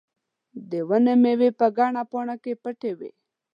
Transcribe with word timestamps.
د 0.69 0.71
ونې 0.87 1.15
مېوې 1.21 1.49
په 1.59 1.67
ګڼه 1.77 2.03
پاڼه 2.11 2.35
کې 2.43 2.53
پټې 2.63 2.91
وې. 2.97 3.11